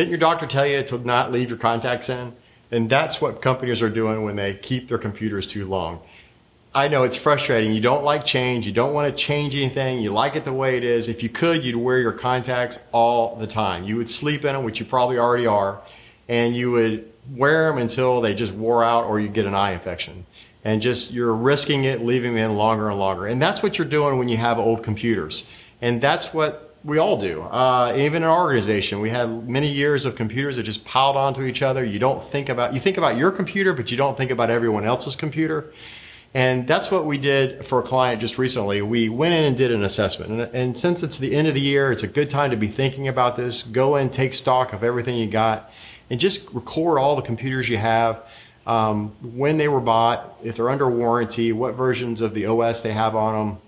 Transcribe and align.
Didn't 0.00 0.12
your 0.12 0.18
doctor 0.18 0.46
tell 0.46 0.66
you 0.66 0.82
to 0.82 0.96
not 0.96 1.30
leave 1.30 1.50
your 1.50 1.58
contacts 1.58 2.08
in? 2.08 2.32
And 2.70 2.88
that's 2.88 3.20
what 3.20 3.42
companies 3.42 3.82
are 3.82 3.90
doing 3.90 4.22
when 4.22 4.34
they 4.34 4.54
keep 4.54 4.88
their 4.88 4.96
computers 4.96 5.46
too 5.46 5.66
long. 5.66 6.00
I 6.74 6.88
know 6.88 7.02
it's 7.02 7.16
frustrating. 7.16 7.70
You 7.70 7.82
don't 7.82 8.02
like 8.02 8.24
change. 8.24 8.66
You 8.66 8.72
don't 8.72 8.94
want 8.94 9.14
to 9.14 9.22
change 9.22 9.54
anything. 9.54 9.98
You 9.98 10.10
like 10.10 10.36
it 10.36 10.46
the 10.46 10.54
way 10.54 10.78
it 10.78 10.84
is. 10.84 11.08
If 11.08 11.22
you 11.22 11.28
could, 11.28 11.62
you'd 11.62 11.76
wear 11.76 11.98
your 11.98 12.14
contacts 12.14 12.78
all 12.92 13.36
the 13.36 13.46
time. 13.46 13.84
You 13.84 13.96
would 13.96 14.08
sleep 14.08 14.46
in 14.46 14.54
them, 14.54 14.64
which 14.64 14.80
you 14.80 14.86
probably 14.86 15.18
already 15.18 15.46
are, 15.46 15.82
and 16.30 16.56
you 16.56 16.70
would 16.70 17.12
wear 17.36 17.68
them 17.68 17.76
until 17.76 18.22
they 18.22 18.34
just 18.34 18.54
wore 18.54 18.82
out 18.82 19.04
or 19.04 19.20
you 19.20 19.28
get 19.28 19.44
an 19.44 19.54
eye 19.54 19.72
infection. 19.72 20.24
And 20.64 20.80
just 20.80 21.10
you're 21.10 21.34
risking 21.34 21.84
it, 21.84 22.02
leaving 22.02 22.36
them 22.36 22.52
in 22.52 22.56
longer 22.56 22.88
and 22.88 22.98
longer. 22.98 23.26
And 23.26 23.42
that's 23.42 23.62
what 23.62 23.76
you're 23.76 23.86
doing 23.86 24.16
when 24.16 24.30
you 24.30 24.38
have 24.38 24.58
old 24.58 24.82
computers. 24.82 25.44
And 25.82 26.00
that's 26.00 26.32
what 26.34 26.74
we 26.84 26.98
all 26.98 27.20
do. 27.20 27.42
Uh, 27.42 27.94
even 27.96 28.22
in 28.22 28.28
our 28.28 28.42
organization, 28.42 29.00
we 29.00 29.10
had 29.10 29.48
many 29.48 29.68
years 29.68 30.06
of 30.06 30.16
computers 30.16 30.56
that 30.56 30.62
just 30.62 30.84
piled 30.84 31.16
onto 31.16 31.42
each 31.42 31.62
other. 31.62 31.84
You 31.84 31.98
don't 31.98 32.22
think 32.22 32.48
about, 32.48 32.74
you 32.74 32.80
think 32.80 32.96
about 32.96 33.16
your 33.16 33.30
computer, 33.30 33.74
but 33.74 33.90
you 33.90 33.96
don't 33.96 34.16
think 34.16 34.30
about 34.30 34.50
everyone 34.50 34.84
else's 34.84 35.14
computer. 35.14 35.72
And 36.32 36.66
that's 36.66 36.90
what 36.90 37.06
we 37.06 37.18
did 37.18 37.66
for 37.66 37.80
a 37.80 37.82
client 37.82 38.20
just 38.20 38.38
recently. 38.38 38.82
We 38.82 39.08
went 39.08 39.34
in 39.34 39.44
and 39.44 39.56
did 39.56 39.72
an 39.72 39.82
assessment. 39.82 40.30
And, 40.30 40.40
and, 40.54 40.78
since 40.78 41.02
it's 41.02 41.18
the 41.18 41.34
end 41.34 41.48
of 41.48 41.54
the 41.54 41.60
year, 41.60 41.90
it's 41.90 42.04
a 42.04 42.08
good 42.08 42.30
time 42.30 42.52
to 42.52 42.56
be 42.56 42.68
thinking 42.68 43.08
about 43.08 43.36
this. 43.36 43.64
Go 43.64 43.96
in, 43.96 44.10
take 44.10 44.32
stock 44.32 44.72
of 44.72 44.84
everything 44.84 45.16
you 45.16 45.26
got, 45.26 45.72
and 46.08 46.20
just 46.20 46.48
record 46.52 46.98
all 46.98 47.16
the 47.16 47.22
computers 47.22 47.68
you 47.68 47.78
have, 47.78 48.22
um, 48.66 49.08
when 49.34 49.56
they 49.56 49.66
were 49.66 49.80
bought, 49.80 50.36
if 50.44 50.56
they're 50.56 50.70
under 50.70 50.88
warranty, 50.88 51.52
what 51.52 51.74
versions 51.74 52.20
of 52.20 52.32
the 52.32 52.46
OS 52.46 52.80
they 52.82 52.92
have 52.92 53.16
on 53.16 53.34
them, 53.34 53.58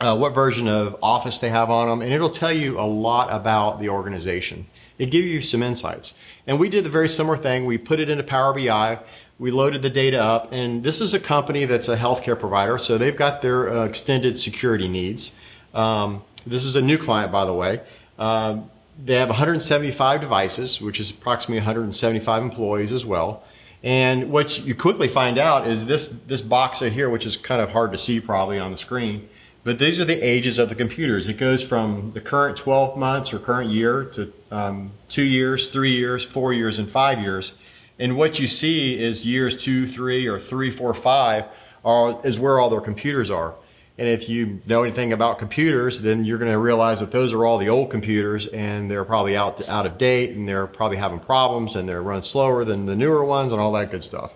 uh, 0.00 0.16
what 0.16 0.34
version 0.34 0.66
of 0.66 0.96
Office 1.02 1.38
they 1.38 1.50
have 1.50 1.70
on 1.70 1.88
them, 1.88 2.02
and 2.02 2.12
it'll 2.12 2.30
tell 2.30 2.52
you 2.52 2.78
a 2.80 2.82
lot 2.82 3.28
about 3.30 3.80
the 3.80 3.90
organization. 3.90 4.66
It 4.98 5.10
gives 5.10 5.26
you 5.26 5.40
some 5.40 5.62
insights. 5.62 6.14
And 6.46 6.58
we 6.58 6.68
did 6.68 6.84
the 6.84 6.90
very 6.90 7.08
similar 7.08 7.36
thing. 7.36 7.66
We 7.66 7.78
put 7.78 8.00
it 8.00 8.08
into 8.08 8.24
Power 8.24 8.54
BI. 8.54 8.98
We 9.38 9.50
loaded 9.50 9.82
the 9.82 9.90
data 9.90 10.22
up, 10.22 10.52
and 10.52 10.82
this 10.82 11.00
is 11.00 11.14
a 11.14 11.20
company 11.20 11.64
that's 11.64 11.88
a 11.88 11.96
healthcare 11.96 12.38
provider, 12.38 12.78
so 12.78 12.98
they've 12.98 13.16
got 13.16 13.40
their 13.40 13.70
uh, 13.70 13.84
extended 13.86 14.38
security 14.38 14.88
needs. 14.88 15.32
Um, 15.74 16.22
this 16.46 16.64
is 16.64 16.76
a 16.76 16.82
new 16.82 16.98
client, 16.98 17.32
by 17.32 17.44
the 17.44 17.54
way. 17.54 17.80
Uh, 18.18 18.60
they 19.02 19.14
have 19.14 19.28
175 19.28 20.20
devices, 20.20 20.80
which 20.80 21.00
is 21.00 21.10
approximately 21.10 21.58
175 21.58 22.42
employees 22.42 22.92
as 22.92 23.06
well. 23.06 23.42
And 23.82 24.30
what 24.30 24.58
you 24.58 24.74
quickly 24.74 25.08
find 25.08 25.38
out 25.38 25.66
is 25.66 25.86
this 25.86 26.12
this 26.26 26.42
box 26.42 26.82
right 26.82 26.92
here, 26.92 27.08
which 27.08 27.24
is 27.24 27.38
kind 27.38 27.62
of 27.62 27.70
hard 27.70 27.92
to 27.92 27.98
see 27.98 28.20
probably 28.20 28.58
on 28.58 28.70
the 28.72 28.76
screen 28.76 29.26
but 29.62 29.78
these 29.78 30.00
are 30.00 30.04
the 30.04 30.16
ages 30.26 30.58
of 30.58 30.68
the 30.68 30.74
computers. 30.74 31.28
It 31.28 31.36
goes 31.36 31.62
from 31.62 32.12
the 32.12 32.20
current 32.20 32.56
12 32.56 32.96
months 32.96 33.32
or 33.32 33.38
current 33.38 33.70
year 33.70 34.04
to 34.04 34.32
um, 34.50 34.92
two 35.08 35.22
years, 35.22 35.68
three 35.68 35.92
years, 35.92 36.24
four 36.24 36.52
years, 36.52 36.78
and 36.78 36.90
five 36.90 37.20
years. 37.20 37.52
And 37.98 38.16
what 38.16 38.38
you 38.38 38.46
see 38.46 38.98
is 38.98 39.26
years 39.26 39.62
two, 39.62 39.86
three, 39.86 40.26
or 40.26 40.40
three, 40.40 40.70
four, 40.70 40.94
five 40.94 41.44
are, 41.84 42.18
is 42.24 42.38
where 42.38 42.58
all 42.58 42.70
their 42.70 42.80
computers 42.80 43.30
are. 43.30 43.54
And 43.98 44.08
if 44.08 44.30
you 44.30 44.62
know 44.64 44.82
anything 44.82 45.12
about 45.12 45.38
computers, 45.38 46.00
then 46.00 46.24
you're 46.24 46.38
going 46.38 46.50
to 46.50 46.58
realize 46.58 47.00
that 47.00 47.12
those 47.12 47.34
are 47.34 47.44
all 47.44 47.58
the 47.58 47.68
old 47.68 47.90
computers 47.90 48.46
and 48.46 48.90
they're 48.90 49.04
probably 49.04 49.36
out, 49.36 49.58
to, 49.58 49.70
out 49.70 49.84
of 49.84 49.98
date 49.98 50.30
and 50.30 50.48
they're 50.48 50.66
probably 50.66 50.96
having 50.96 51.20
problems 51.20 51.76
and 51.76 51.86
they're 51.86 52.00
running 52.00 52.22
slower 52.22 52.64
than 52.64 52.86
the 52.86 52.96
newer 52.96 53.22
ones 53.22 53.52
and 53.52 53.60
all 53.60 53.72
that 53.72 53.90
good 53.90 54.02
stuff. 54.02 54.32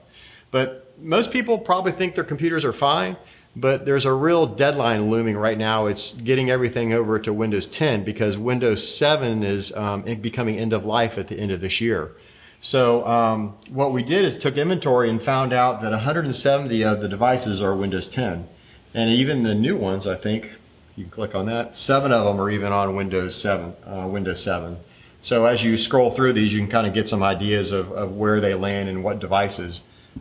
But 0.51 0.93
most 1.01 1.31
people 1.31 1.59
probably 1.59 1.93
think 1.93 2.15
their 2.15 2.25
computers 2.25 2.63
are 2.67 2.75
fine. 2.75 3.17
But 3.57 3.85
there's 3.85 4.05
a 4.05 4.13
real 4.13 4.47
deadline 4.47 5.11
looming 5.11 5.37
right 5.37 5.57
now. 5.57 5.87
It's 5.87 6.13
getting 6.13 6.51
everything 6.51 6.93
over 6.93 7.19
to 7.21 7.33
Windows 7.33 7.67
10 7.67 8.03
because 8.03 8.37
Windows 8.37 8.97
7 8.97 9.43
is 9.45 9.73
um, 9.77 10.03
becoming 10.03 10.59
end 10.59 10.73
of 10.73 10.85
life 10.85 11.19
at 11.19 11.29
the 11.29 11.39
end 11.39 11.53
of 11.53 11.61
this 11.61 11.81
year. 11.81 12.13
So 12.61 13.07
um, 13.07 13.55
what 13.69 13.93
we 13.93 14.03
did 14.03 14.25
is 14.25 14.37
took 14.37 14.57
inventory 14.57 15.11
and 15.11 15.23
found 15.23 15.53
out 15.53 15.83
that 15.83 15.91
170 15.91 16.83
of 16.83 17.01
the 17.01 17.09
devices 17.09 17.61
are 17.63 17.77
Windows 17.77 18.09
10. 18.09 18.49
And 18.95 19.11
even 19.11 19.43
the 19.43 19.55
new 19.55 19.77
ones, 19.77 20.07
I 20.07 20.17
think, 20.17 20.51
you 20.97 21.05
can 21.05 21.11
click 21.11 21.35
on 21.35 21.47
that, 21.47 21.75
seven 21.75 22.13
of 22.13 22.25
them 22.25 22.41
are 22.41 22.51
even 22.51 22.73
on 22.73 22.97
Windows 22.97 23.35
7. 23.35 23.75
Uh, 23.85 24.09
Windows 24.09 24.43
7. 24.43 24.77
So 25.21 25.45
as 25.45 25.63
you 25.63 25.77
scroll 25.77 26.11
through 26.11 26.33
these, 26.35 26.53
you 26.53 26.61
can 26.61 26.69
kind 26.69 26.87
of 26.87 26.95
get 26.95 27.09
some 27.09 27.23
ideas 27.23 27.73
of, 27.73 27.91
of 27.93 28.13
where 28.17 28.41
they 28.41 28.55
land 28.55 28.89
and 28.89 29.03
what 29.03 29.19
devices. 29.21 29.81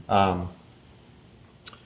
Um, 0.10 0.50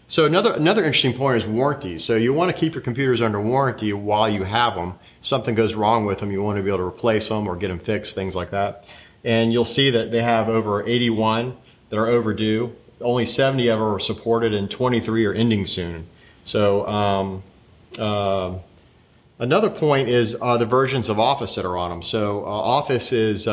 so 0.07 0.25
another 0.25 0.53
another 0.53 0.84
interesting 0.84 1.13
point 1.13 1.38
is 1.38 1.45
warranties. 1.45 2.03
So 2.06 2.16
you 2.16 2.34
want 2.34 2.50
to 2.53 2.57
keep 2.57 2.73
your 2.73 2.81
computers 2.81 3.22
under 3.22 3.41
warranty 3.41 3.91
while 3.91 4.29
you 4.29 4.44
have 4.44 4.75
them. 4.75 4.95
If 5.19 5.25
something 5.28 5.53
goes 5.53 5.75
wrong 5.75 6.06
with 6.06 6.19
them, 6.19 6.31
you 6.31 6.41
want 6.41 6.57
to 6.57 6.63
be 6.63 6.69
able 6.69 6.79
to 6.79 6.84
replace 6.85 7.28
them 7.28 7.47
or 7.47 7.57
get 7.57 7.68
them 7.68 7.79
fixed, 7.79 8.16
things 8.16 8.35
like 8.35 8.51
that. 8.51 8.85
And 9.25 9.51
you'll 9.51 9.66
see 9.66 9.90
that 9.90 10.12
they 10.12 10.22
have 10.22 10.47
over 10.47 10.88
81 10.88 11.57
that 11.90 11.97
are 11.97 12.07
overdue. 12.07 12.73
Only 13.01 13.25
70 13.25 13.67
of 13.67 13.79
them 13.79 13.88
are 13.88 14.00
supported, 14.00 14.53
and 14.53 14.72
23 14.72 15.25
are 15.25 15.34
ending 15.34 15.66
soon. 15.66 16.07
So 16.46 16.88
um, 16.88 17.44
uh, 18.00 18.56
another 19.40 19.69
point 19.69 20.07
is 20.07 20.38
uh, 20.40 20.56
the 20.57 20.66
versions 20.66 21.09
of 21.09 21.19
Office 21.19 21.56
that 21.56 21.66
are 21.66 21.78
on 21.78 21.90
them. 21.90 22.01
So 22.01 22.46
uh, 22.46 22.47
Office 22.47 23.12
is 23.12 23.47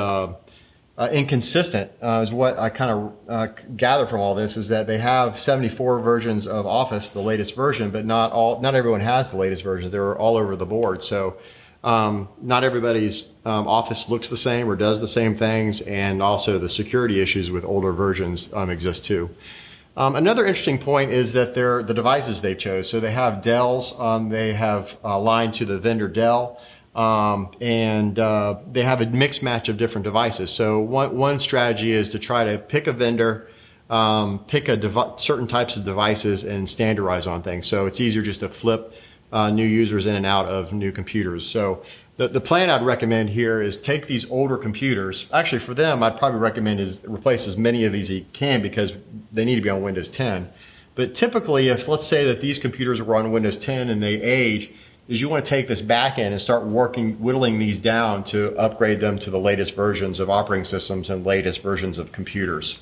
uh, 0.96 1.02
uh, 1.02 1.08
inconsistent 1.12 1.90
uh, 2.02 2.20
is 2.22 2.32
what 2.32 2.58
I 2.58 2.70
kind 2.70 2.90
of 2.90 3.12
uh, 3.28 3.46
gather 3.76 4.06
from 4.06 4.20
all 4.20 4.34
this 4.34 4.56
is 4.56 4.68
that 4.68 4.86
they 4.86 4.98
have 4.98 5.38
74 5.38 6.00
versions 6.00 6.46
of 6.46 6.66
Office, 6.66 7.08
the 7.08 7.20
latest 7.20 7.56
version, 7.56 7.90
but 7.90 8.04
not 8.04 8.32
all, 8.32 8.60
not 8.60 8.74
everyone 8.74 9.00
has 9.00 9.30
the 9.30 9.36
latest 9.36 9.62
versions. 9.62 9.90
They're 9.90 10.16
all 10.16 10.36
over 10.36 10.56
the 10.56 10.66
board. 10.66 11.02
So, 11.02 11.36
um, 11.82 12.28
not 12.40 12.64
everybody's 12.64 13.24
um, 13.44 13.68
Office 13.68 14.08
looks 14.08 14.28
the 14.30 14.38
same 14.38 14.70
or 14.70 14.76
does 14.76 15.00
the 15.00 15.08
same 15.08 15.34
things, 15.34 15.82
and 15.82 16.22
also 16.22 16.58
the 16.58 16.68
security 16.68 17.20
issues 17.20 17.50
with 17.50 17.64
older 17.64 17.92
versions 17.92 18.48
um, 18.54 18.70
exist 18.70 19.04
too. 19.04 19.28
Um, 19.96 20.16
another 20.16 20.46
interesting 20.46 20.78
point 20.78 21.12
is 21.12 21.34
that 21.34 21.54
they're 21.54 21.82
the 21.82 21.94
devices 21.94 22.40
they 22.40 22.54
chose. 22.54 22.88
So 22.88 23.00
they 23.00 23.12
have 23.12 23.42
Dell's, 23.42 23.98
um, 24.00 24.28
they 24.28 24.54
have 24.54 24.96
aligned 25.04 25.54
to 25.54 25.64
the 25.64 25.78
vendor 25.78 26.08
Dell. 26.08 26.60
Um, 26.94 27.50
and 27.60 28.18
uh, 28.18 28.60
they 28.70 28.82
have 28.82 29.00
a 29.00 29.06
mixed 29.06 29.42
match 29.42 29.68
of 29.68 29.76
different 29.76 30.04
devices. 30.04 30.50
So 30.50 30.78
one, 30.80 31.16
one 31.16 31.38
strategy 31.40 31.90
is 31.90 32.10
to 32.10 32.18
try 32.18 32.44
to 32.44 32.58
pick 32.58 32.86
a 32.86 32.92
vendor, 32.92 33.48
um, 33.90 34.38
pick 34.46 34.68
a 34.68 34.76
dev- 34.76 35.14
certain 35.16 35.48
types 35.48 35.76
of 35.76 35.84
devices, 35.84 36.44
and 36.44 36.68
standardize 36.68 37.26
on 37.26 37.42
things. 37.42 37.66
So 37.66 37.86
it's 37.86 38.00
easier 38.00 38.22
just 38.22 38.40
to 38.40 38.48
flip 38.48 38.94
uh, 39.32 39.50
new 39.50 39.66
users 39.66 40.06
in 40.06 40.14
and 40.14 40.24
out 40.24 40.46
of 40.46 40.72
new 40.72 40.92
computers. 40.92 41.44
So 41.44 41.82
the, 42.16 42.28
the 42.28 42.40
plan 42.40 42.70
I'd 42.70 42.84
recommend 42.84 43.30
here 43.30 43.60
is 43.60 43.76
take 43.76 44.06
these 44.06 44.30
older 44.30 44.56
computers. 44.56 45.26
Actually, 45.32 45.58
for 45.58 45.74
them, 45.74 46.02
I'd 46.02 46.16
probably 46.16 46.38
recommend 46.38 46.78
is 46.78 47.04
replace 47.04 47.48
as 47.48 47.56
many 47.56 47.84
of 47.84 47.92
these 47.92 48.10
as 48.10 48.18
you 48.18 48.26
can 48.32 48.62
because 48.62 48.96
they 49.32 49.44
need 49.44 49.56
to 49.56 49.60
be 49.60 49.70
on 49.70 49.82
Windows 49.82 50.08
10. 50.08 50.48
But 50.94 51.16
typically, 51.16 51.68
if 51.68 51.88
let's 51.88 52.06
say 52.06 52.24
that 52.26 52.40
these 52.40 52.60
computers 52.60 53.02
were 53.02 53.16
on 53.16 53.32
Windows 53.32 53.58
10 53.58 53.90
and 53.90 54.00
they 54.00 54.22
age, 54.22 54.70
is 55.08 55.20
you 55.20 55.28
want 55.28 55.44
to 55.44 55.48
take 55.48 55.68
this 55.68 55.80
back 55.80 56.18
end 56.18 56.32
and 56.32 56.40
start 56.40 56.64
working, 56.64 57.14
whittling 57.14 57.58
these 57.58 57.76
down 57.78 58.24
to 58.24 58.56
upgrade 58.56 59.00
them 59.00 59.18
to 59.18 59.30
the 59.30 59.38
latest 59.38 59.74
versions 59.74 60.20
of 60.20 60.30
operating 60.30 60.64
systems 60.64 61.10
and 61.10 61.26
latest 61.26 61.62
versions 61.62 61.98
of 61.98 62.12
computers. 62.12 62.78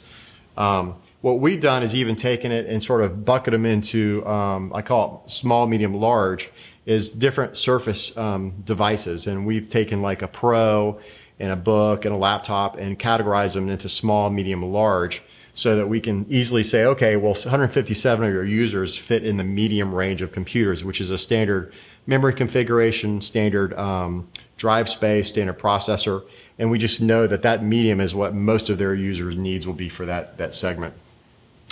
Um, 0.57 0.97
what 1.21 1.41
we've 1.41 1.61
done 1.61 1.83
is 1.83 1.95
even 1.95 2.15
taken 2.15 2.53
it 2.53 2.67
and 2.67 2.83
sort 2.83 3.03
of 3.03 3.25
bucket 3.25 3.53
them 3.53 3.65
into, 3.65 4.27
um, 4.27 4.73
I 4.75 4.83
call 4.83 5.23
it 5.25 5.31
small, 5.31 5.67
medium, 5.67 5.95
large, 5.95 6.51
is 6.85 7.11
different 7.11 7.57
Surface 7.57 8.17
um, 8.17 8.55
devices. 8.65 9.27
And 9.27 9.47
we've 9.47 9.69
taken 9.69 10.03
like 10.03 10.23
a 10.23 10.29
Pro 10.29 11.01
and 11.41 11.53
a 11.53 11.57
book 11.57 12.05
and 12.05 12.15
a 12.15 12.19
laptop 12.19 12.77
and 12.77 12.99
categorized 12.99 13.55
them 13.55 13.69
into 13.69 13.89
small, 13.89 14.31
medium, 14.31 14.63
large 14.63 15.23
so 15.55 15.77
that 15.77 15.87
we 15.87 16.01
can 16.01 16.25
easily 16.29 16.63
say, 16.63 16.85
okay, 16.87 17.17
well, 17.17 17.35
157 17.35 18.27
of 18.27 18.33
your 18.33 18.45
users 18.45 18.97
fit 18.97 19.25
in 19.25 19.37
the 19.37 19.45
medium 19.45 19.95
range 19.95 20.23
of 20.23 20.33
computers, 20.33 20.83
which 20.83 21.01
is 21.01 21.11
a 21.11 21.19
standard 21.19 21.73
memory 22.07 22.33
configuration, 22.33 23.21
standard 23.21 23.75
um, 23.75 24.29
drive 24.57 24.89
space, 24.89 25.29
standard 25.29 25.59
processor, 25.59 26.25
and 26.59 26.71
we 26.71 26.79
just 26.79 27.01
know 27.01 27.27
that 27.27 27.43
that 27.43 27.63
medium 27.63 28.01
is 28.01 28.15
what 28.15 28.35
most 28.35 28.71
of 28.71 28.79
their 28.79 28.95
users' 28.95 29.37
needs 29.37 29.67
will 29.67 29.75
be 29.75 29.89
for 29.89 30.07
that, 30.07 30.39
that 30.39 30.55
segment. 30.55 30.95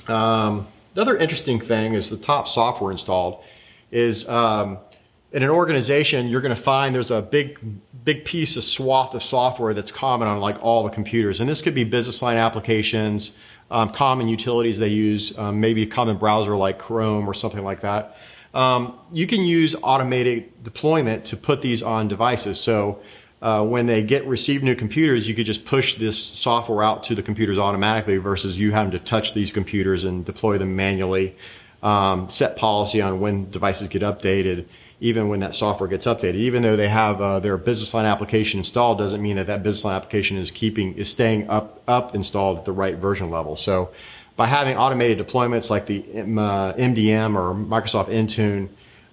Um, 0.09 0.67
another 0.94 1.17
interesting 1.17 1.61
thing 1.61 1.94
is 1.94 2.11
the 2.11 2.17
top 2.17 2.49
software 2.49 2.91
installed 2.91 3.43
is 3.91 4.29
um, 4.29 4.79
in 5.33 5.43
an 5.43 5.50
organization, 5.50 6.29
you're 6.29 6.41
going 6.41 6.55
to 6.55 6.61
find 6.61 6.94
there's 6.94 7.11
a 7.11 7.23
big, 7.23 7.59
big 8.05 8.25
piece 8.25 8.56
of 8.56 8.64
swath 8.64 9.14
of 9.14 9.23
software 9.23 9.75
that's 9.75 9.91
common 9.91 10.29
on 10.29 10.41
like 10.41 10.56
all 10.62 10.85
the 10.85 10.91
computers. 10.91 11.41
And 11.41 11.49
this 11.49 11.62
could 11.62 11.75
be 11.75 11.85
business 11.85 12.23
line 12.23 12.37
applications, 12.37 13.32
um, 13.70 13.91
common 13.93 14.29
utilities 14.29 14.79
they 14.79 14.88
use, 14.88 15.37
um, 15.38 15.61
maybe 15.61 15.82
a 15.82 15.87
common 15.87 16.17
browser 16.17 16.56
like 16.56 16.79
Chrome 16.79 17.29
or 17.29 17.35
something 17.35 17.64
like 17.64 17.82
that. 17.82 18.17
Um, 18.55 18.99
you 19.12 19.26
can 19.26 19.43
use 19.43 19.76
automated 19.82 20.64
deployment 20.64 21.25
to 21.26 21.37
put 21.37 21.62
these 21.62 21.82
on 21.82 22.08
devices. 22.08 22.58
So 22.61 23.00
uh, 23.43 23.64
when 23.64 23.87
they 23.87 24.02
get 24.02 24.26
receive 24.26 24.62
new 24.62 24.75
computers, 24.75 25.29
you 25.29 25.35
could 25.35 25.47
just 25.47 25.64
push 25.64 25.94
this 25.97 26.19
software 26.19 26.82
out 26.82 27.05
to 27.05 27.14
the 27.14 27.23
computers 27.23 27.58
automatically 27.58 28.17
versus 28.17 28.58
you 28.58 28.73
having 28.73 28.91
to 28.93 28.99
touch 28.99 29.35
these 29.35 29.52
computers 29.52 30.05
and 30.05 30.25
deploy 30.25 30.58
them 30.58 30.75
manually. 30.75 31.37
um, 31.82 32.29
set 32.29 32.56
policy 32.56 33.00
on 33.00 33.20
when 33.20 33.50
devices 33.50 33.88
get 33.88 34.02
updated, 34.02 34.67
even 35.00 35.29
when 35.29 35.41
that 35.41 35.55
software 35.55 35.88
gets 35.88 36.06
updated. 36.06 36.35
Even 36.35 36.62
though 36.62 36.76
they 36.76 36.88
have 36.88 37.20
uh, 37.20 37.41
their 37.41 37.56
business 37.56 37.94
line 37.94 38.05
application 38.05 38.61
installed, 38.61 38.99
doesn't 38.99 39.23
mean 39.23 39.37
that 39.37 39.47
that 39.47 39.62
business 39.62 39.85
line 39.85 39.97
application 39.97 40.37
is 40.37 40.50
keeping 40.50 40.94
is 40.94 41.11
staying 41.11 41.49
up 41.49 41.82
up 41.88 42.14
installed 42.14 42.58
at 42.58 42.64
the 42.64 42.73
right 42.73 42.97
version 42.97 43.31
level. 43.31 43.56
So 43.56 43.91
by 44.37 44.47
having 44.47 44.76
automated 44.76 45.26
deployments 45.26 45.70
like 45.70 45.87
the 45.87 46.02
uh, 46.02 46.73
MDM 46.75 47.35
or 47.35 47.55
Microsoft 47.55 48.08
Intune, 48.08 48.69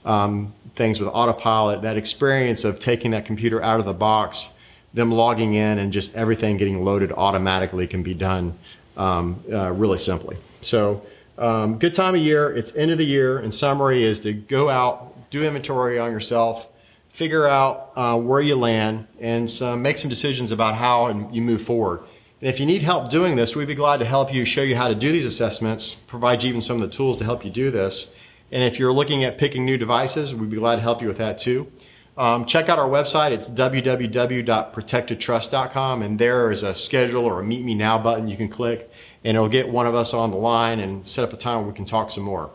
um, 0.06 0.54
things 0.76 1.00
with 1.00 1.10
autopilot, 1.10 1.82
that 1.82 1.98
experience 1.98 2.64
of 2.64 2.80
taking 2.80 3.12
that 3.12 3.26
computer 3.26 3.62
out 3.62 3.80
of 3.80 3.86
the 3.86 3.94
box, 3.94 4.50
them 4.94 5.12
logging 5.12 5.56
in, 5.56 5.80
and 5.80 5.92
just 5.92 6.16
everything 6.16 6.56
getting 6.56 6.84
loaded 6.84 7.12
automatically 7.12 7.88
can 7.88 8.04
be 8.04 8.14
done 8.14 8.58
um, 8.96 9.44
uh, 9.52 9.72
really 9.72 9.98
simply. 9.98 10.38
So, 10.62 11.06
um, 11.38 11.78
good 11.78 11.94
time 11.94 12.16
of 12.16 12.22
year. 12.22 12.56
It's 12.56 12.76
end 12.76 12.92
of 12.92 12.98
the 12.98 13.06
year. 13.06 13.40
In 13.40 13.52
summary, 13.52 14.04
is 14.04 14.20
to 14.22 14.34
go 14.34 14.70
out, 14.70 15.30
do 15.30 15.44
inventory 15.44 16.00
on 16.00 16.12
yourself, 16.12 16.68
figure 17.10 17.48
out 17.48 17.92
uh, 17.96 18.18
where 18.18 18.42
you 18.42 18.56
land, 18.56 19.08
and 19.20 19.50
some, 19.50 19.82
make 19.82 19.98
some 19.98 20.10
decisions 20.10 20.52
about 20.52 20.76
how 20.76 21.30
you 21.32 21.42
move 21.42 21.62
forward. 21.62 22.02
And 22.40 22.50
if 22.50 22.60
you 22.60 22.66
need 22.66 22.84
help 22.84 23.10
doing 23.10 23.36
this, 23.36 23.56
we'd 23.56 23.68
be 23.68 23.76
glad 23.76 23.98
to 23.98 24.06
help 24.06 24.32
you, 24.32 24.46
show 24.46 24.62
you 24.62 24.76
how 24.76 24.88
to 24.88 24.96
do 24.96 25.12
these 25.12 25.26
assessments, 25.26 25.96
provide 26.08 26.44
you 26.44 26.50
even 26.50 26.62
some 26.62 26.82
of 26.82 26.84
the 26.84 26.96
tools 26.96 27.18
to 27.18 27.24
help 27.24 27.44
you 27.44 27.50
do 27.50 27.72
this. 27.72 28.08
And 28.52 28.64
if 28.64 28.80
you're 28.80 28.94
looking 28.94 29.24
at 29.24 29.38
picking 29.38 29.66
new 29.66 29.78
devices, 29.78 30.36
we'd 30.36 30.50
be 30.50 30.58
glad 30.58 30.76
to 30.76 30.82
help 30.82 31.02
you 31.02 31.08
with 31.08 31.18
that 31.18 31.38
too. 31.38 31.72
Um, 32.18 32.46
check 32.46 32.68
out 32.68 32.80
our 32.80 32.90
website. 32.90 33.32
It's 33.32 33.48
www.protectedtrust.com, 33.48 36.02
and 36.02 36.18
there 36.18 36.52
is 36.52 36.64
a 36.64 36.74
schedule 36.74 37.26
or 37.26 37.42
a 37.42 37.44
Meet 37.44 37.64
Me 37.64 37.76
Now 37.76 38.00
button 38.00 38.28
you 38.28 38.36
can 38.36 38.50
click, 38.50 38.90
and 39.24 39.38
it'll 39.38 39.48
get 39.48 39.70
one 39.70 39.86
of 39.86 39.94
us 39.94 40.16
on 40.16 40.32
the 40.32 40.38
line 40.38 40.80
and 40.80 41.06
set 41.06 41.24
up 41.24 41.34
a 41.34 41.38
time 41.38 41.60
where 41.60 41.68
we 41.68 41.76
can 41.76 41.86
talk 41.86 42.10
some 42.10 42.24
more. 42.24 42.50